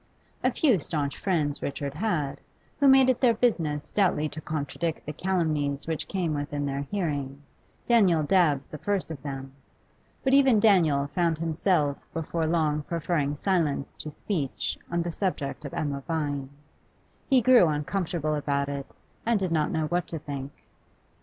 [0.43, 2.41] A few staunch friends Richard had,
[2.79, 7.43] who made it their business stoutly to contradict the calumnies which came within their hearing,
[7.87, 9.51] Daniel Dabbs the first of them.
[10.23, 15.73] But even Daniel found himself before long preferring silence to speech on the subject of
[15.75, 16.49] Emma Vine.
[17.29, 18.87] He grew uncomfortable about it,
[19.23, 20.51] and did not know what to think.